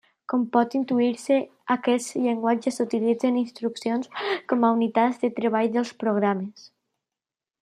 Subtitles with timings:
[0.31, 1.35] Com pot intuir-se,
[1.75, 4.11] aquests llenguatges utilitzen instruccions
[4.55, 6.67] com a unitats de treball dels programes.